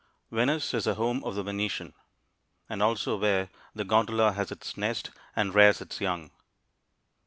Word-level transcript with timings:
Venice 0.31 0.73
is 0.73 0.85
the 0.85 0.95
home 0.95 1.23
of 1.23 1.35
the 1.35 1.43
Venetian, 1.43 1.93
and 2.67 2.81
also 2.81 3.17
where 3.17 3.49
the 3.75 3.83
gondola 3.83 4.31
has 4.31 4.51
its 4.51 4.75
nest 4.75 5.11
and 5.35 5.53
rears 5.53 5.79
its 5.79 6.01
young. 6.01 6.31